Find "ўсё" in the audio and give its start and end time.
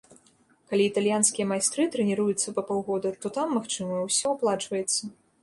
4.09-4.27